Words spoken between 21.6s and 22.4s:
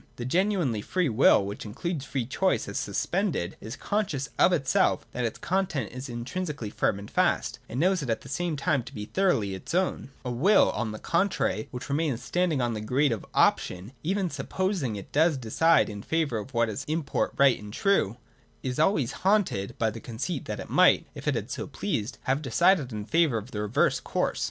pleased,